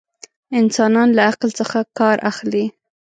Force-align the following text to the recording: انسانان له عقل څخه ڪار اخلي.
انسانان 0.59 1.09
له 1.17 1.21
عقل 1.29 1.49
څخه 1.59 1.79
ڪار 1.97 2.17
اخلي. 2.31 2.65